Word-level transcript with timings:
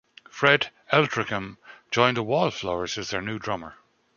Fred 0.31 0.71
Eltringham 0.91 1.57
joined 1.91 2.17
the 2.17 2.23
Wallflowers 2.23 2.97
as 2.97 3.11
their 3.11 3.21
new 3.21 3.37
drummer. 3.37 3.75